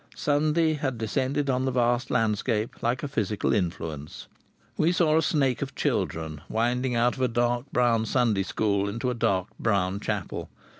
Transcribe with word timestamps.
Sunday 0.15 0.73
had 0.73 0.97
descended 0.97 1.47
on 1.47 1.65
the 1.65 1.71
vast 1.71 2.09
landscape 2.09 2.81
like 2.81 3.03
a 3.03 3.07
physical 3.07 3.53
influence. 3.53 4.25
We 4.75 4.91
saw 4.91 5.15
a 5.15 5.21
snake 5.21 5.61
of 5.61 5.75
children 5.75 6.41
winding 6.49 6.95
out 6.95 7.17
of 7.17 7.21
a 7.21 7.27
dark 7.27 7.65
brown 7.71 8.07
Sunday 8.07 8.41
school 8.41 8.89
into 8.89 9.11
a 9.11 9.13
dark 9.13 9.49
brown 9.59 9.99
chapel. 9.99 10.49